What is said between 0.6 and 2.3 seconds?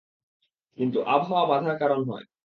কিন্তু আবহাওয়া বাঁধার কারণ হয়।